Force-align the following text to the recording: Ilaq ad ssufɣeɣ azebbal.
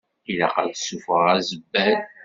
Ilaq 0.31 0.55
ad 0.63 0.71
ssufɣeɣ 0.77 1.25
azebbal. 1.37 1.99